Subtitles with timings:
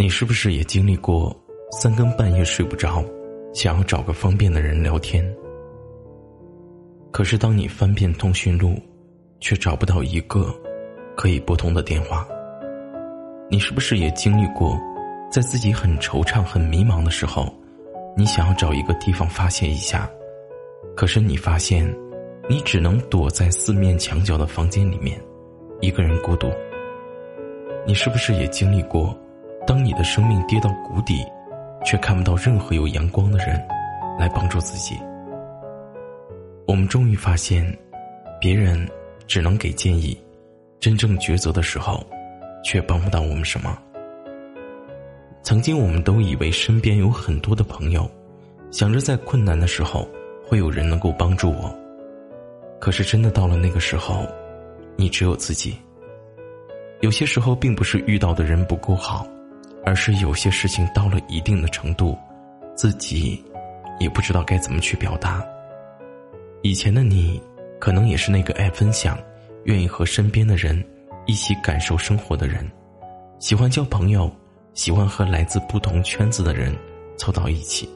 [0.00, 1.30] 你是不是也经历过
[1.70, 3.04] 三更半夜睡不着，
[3.52, 5.22] 想要找个方便的人聊天？
[7.10, 8.80] 可是当你翻遍通讯录，
[9.40, 10.54] 却找不到一个
[11.14, 12.26] 可以拨通的电话。
[13.50, 14.74] 你是不是也经历过，
[15.30, 17.54] 在自己很惆怅、很迷茫的时候？
[18.16, 20.08] 你想要找一个地方发泄一下，
[20.96, 21.94] 可是你发现，
[22.48, 25.20] 你只能躲在四面墙角的房间里面，
[25.82, 26.50] 一个人孤独。
[27.86, 29.14] 你是不是也经历过，
[29.70, 31.24] 当你的生命跌到谷底，
[31.84, 33.64] 却看不到任何有阳光的人
[34.18, 34.98] 来帮助自己？
[36.66, 37.64] 我们终于发现，
[38.40, 38.84] 别人
[39.28, 40.20] 只能给建议，
[40.80, 42.04] 真正抉择的时候，
[42.64, 43.78] 却帮不到我们什么。
[45.44, 48.10] 曾经，我们都以为身边有很多的朋友，
[48.72, 50.04] 想着在困难的时候
[50.44, 51.72] 会有人能够帮助我。
[52.80, 54.26] 可是，真的到了那个时候，
[54.96, 55.76] 你只有自己。
[57.02, 59.24] 有些时候，并不是遇到的人不够好，
[59.84, 62.16] 而是有些事情到了一定的程度，
[62.74, 63.42] 自己
[63.98, 65.44] 也不知道该怎么去表达。
[66.62, 67.40] 以前的你，
[67.78, 69.18] 可能也是那个爱分享、
[69.64, 70.84] 愿意和身边的人
[71.26, 72.70] 一起感受生活的人，
[73.38, 74.30] 喜欢交朋友。
[74.72, 76.72] 喜欢和来自不同圈子的人
[77.16, 77.90] 凑到一起，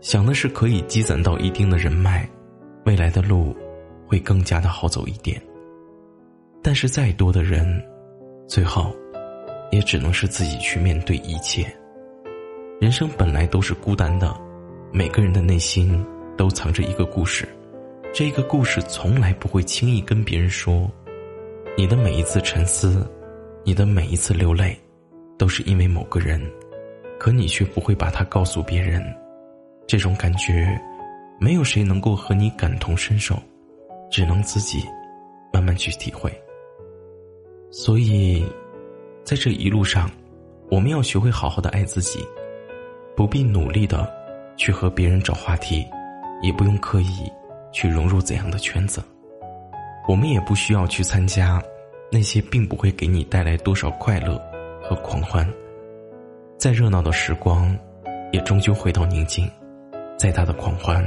[0.00, 2.26] 想的是可以积攒到一定的人脉，
[2.86, 3.54] 未来的路
[4.06, 5.40] 会更加的好走一点。
[6.62, 7.84] 但是再多的人，
[8.48, 8.96] 最后
[9.74, 11.66] 也只能是自己去面对一切。
[12.80, 14.34] 人生本来都是孤单的，
[14.92, 16.04] 每个人的内心
[16.36, 17.48] 都藏着一个故事，
[18.12, 20.90] 这个故事从来不会轻易跟别人说。
[21.76, 23.04] 你的每一次沉思，
[23.64, 24.78] 你的每一次流泪。
[25.36, 26.40] 都是因为某个人，
[27.18, 29.04] 可你却不会把它告诉别人。
[29.84, 30.80] 这种感觉，
[31.40, 33.34] 没有谁能够和你感同身受，
[34.08, 34.84] 只能自己
[35.52, 36.32] 慢慢去体会。
[37.68, 38.46] 所以，
[39.24, 40.10] 在这一路上，
[40.70, 42.24] 我们要学会好好的爱自己，
[43.16, 44.12] 不必努力的
[44.56, 45.84] 去和别人找话题，
[46.42, 47.30] 也不用刻意
[47.72, 49.02] 去融入怎样的圈子。
[50.06, 51.62] 我们也不需要去参加
[52.12, 54.40] 那些并不会给你带来多少快乐。
[54.86, 55.50] 和狂欢，
[56.58, 57.74] 再热闹的时光，
[58.32, 59.46] 也终究回到宁静；
[60.18, 61.02] 再大的狂欢，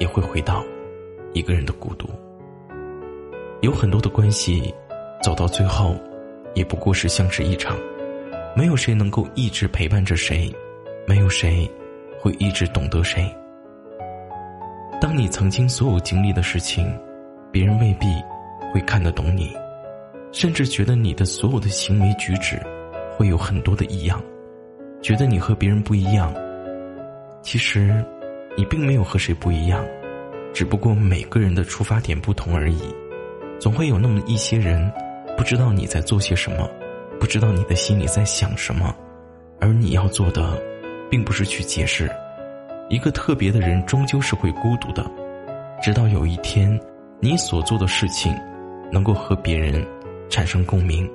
[0.00, 0.64] 也会回到
[1.34, 2.08] 一个人的孤独。
[3.60, 4.74] 有很多的关系，
[5.22, 5.94] 走到最后，
[6.56, 7.78] 也不过是相识一场。
[8.56, 10.52] 没有谁能够一直陪伴着谁，
[11.06, 11.70] 没有谁
[12.18, 13.32] 会一直懂得谁。
[15.00, 16.92] 当你曾经所有经历的事情，
[17.52, 18.06] 别人未必
[18.72, 19.54] 会看得懂你，
[20.32, 22.60] 甚至觉得你的所有的行为举止。
[23.18, 24.22] 会有很多的异样，
[25.00, 26.34] 觉得你和别人不一样。
[27.40, 28.04] 其实，
[28.54, 29.82] 你并没有和谁不一样，
[30.52, 32.78] 只不过每个人的出发点不同而已。
[33.58, 34.92] 总会有那么一些人，
[35.36, 36.68] 不知道你在做些什么，
[37.20, 38.94] 不知道你的心里在想什么，
[39.60, 40.60] 而你要做的，
[41.10, 42.10] 并不是去解释。
[42.88, 45.04] 一个特别的人，终究是会孤独的。
[45.82, 46.80] 直到有一天，
[47.20, 48.34] 你所做的事情，
[48.90, 49.84] 能够和别人
[50.28, 51.08] 产生共鸣，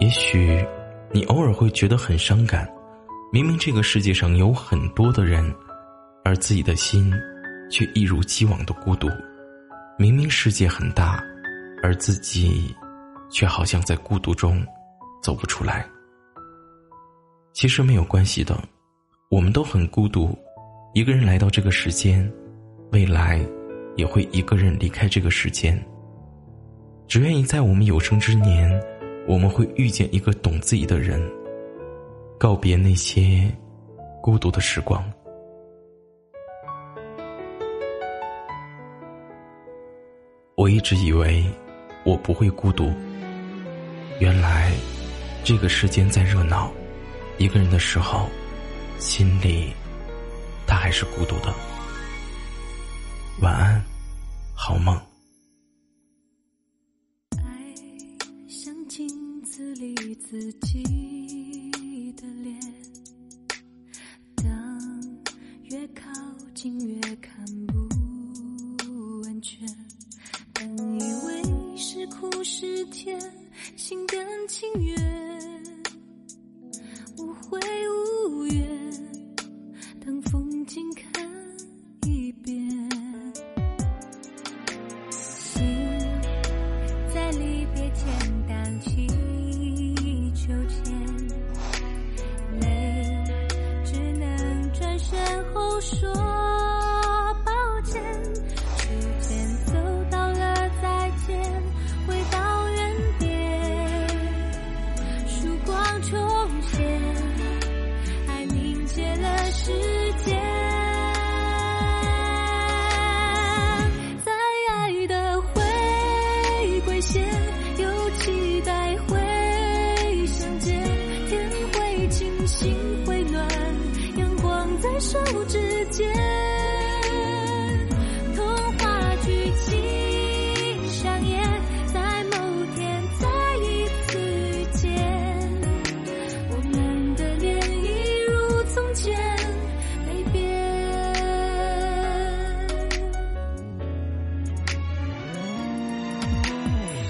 [0.00, 0.64] 也许。
[1.10, 2.68] 你偶尔会觉得很伤感，
[3.32, 5.42] 明明这个世界上有很多的人，
[6.22, 7.10] 而自己的心
[7.70, 9.08] 却一如既往的孤独。
[9.96, 11.18] 明明世界很大，
[11.82, 12.76] 而自己
[13.30, 14.64] 却好像在孤独中
[15.22, 15.86] 走不出来。
[17.52, 18.58] 其实没有关系的，
[19.30, 20.36] 我们都很孤独，
[20.94, 22.30] 一个人来到这个世间，
[22.92, 23.40] 未来
[23.96, 25.78] 也会一个人离开这个世间。
[27.06, 28.80] 只愿意在我们有生之年。
[29.26, 31.20] 我们会遇见一个懂自己的人，
[32.38, 33.46] 告别那些
[34.22, 35.04] 孤独的时光。
[40.54, 41.44] 我一直以为
[42.06, 42.90] 我不会孤独，
[44.20, 44.72] 原来
[45.44, 46.72] 这个世间再热闹，
[47.38, 48.28] 一个人的时候，
[48.98, 49.72] 心里
[50.66, 51.54] 他还是孤独的。
[53.40, 53.80] 晚安，
[54.52, 55.00] 好梦。
[57.36, 57.74] 爱
[58.48, 59.08] 像镜
[59.42, 60.82] 子里自己
[95.78, 96.27] 不说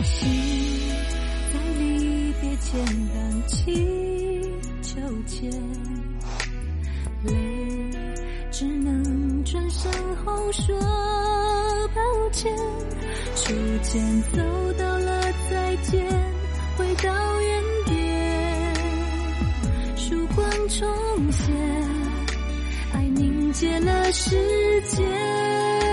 [0.09, 0.91] 心
[1.53, 2.81] 在离别前
[3.15, 3.17] 荡
[3.47, 3.57] 起
[4.83, 5.51] 秋千，
[7.25, 7.33] 泪
[8.51, 9.91] 只能转身
[10.25, 10.79] 后说
[11.95, 12.01] 抱
[12.33, 12.53] 歉。
[13.37, 13.53] 初
[13.83, 14.39] 见走
[14.79, 16.05] 到了再见，
[16.77, 18.75] 回到原点，
[19.97, 21.55] 曙光重现，
[22.93, 24.37] 爱凝结了时
[24.89, 25.88] 间。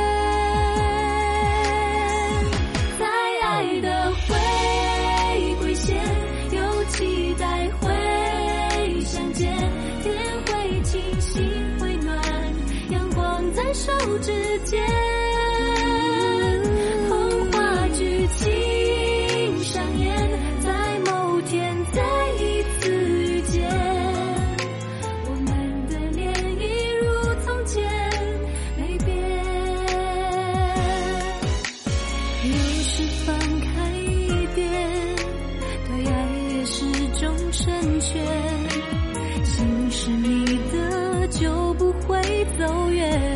[39.44, 42.20] 心是你的就不会
[42.58, 43.35] 走远。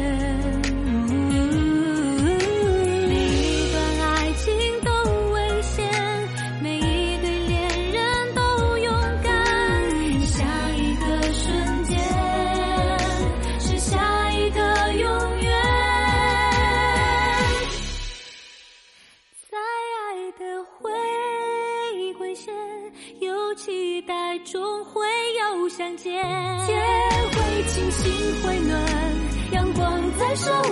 [30.39, 30.68] so